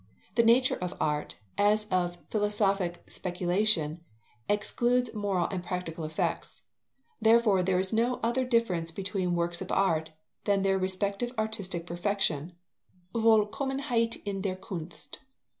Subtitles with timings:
[0.33, 4.03] The nature of art, as of philosophic speculation,
[4.49, 6.63] excludes moral and practical effects.
[7.21, 10.09] Therefore, _there is no other difference between works of art
[10.45, 12.53] than their respective artistic perfection
[13.13, 15.17] (Vollkommenheit in der Kunst)_.